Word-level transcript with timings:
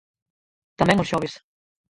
Tamén 0.79 1.01
os 1.03 1.09
xoves. 1.11 1.33